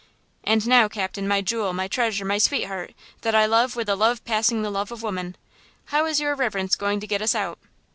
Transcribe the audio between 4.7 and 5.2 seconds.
love of